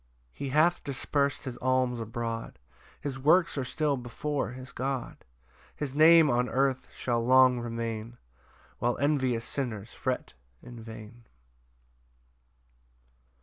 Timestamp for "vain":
10.81-11.25